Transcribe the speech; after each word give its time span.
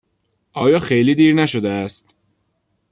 آیا 0.53 0.79
خیلی 0.79 1.15
دیر 1.15 1.33
نشده 1.33 1.69
است؟ 1.69 2.15